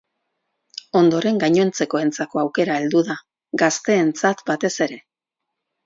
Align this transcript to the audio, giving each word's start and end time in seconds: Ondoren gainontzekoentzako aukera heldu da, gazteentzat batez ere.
Ondoren 1.01 1.37
gainontzekoentzako 1.43 2.43
aukera 2.47 2.81
heldu 2.81 3.05
da, 3.13 3.21
gazteentzat 3.67 4.47
batez 4.53 4.77
ere. 4.89 5.03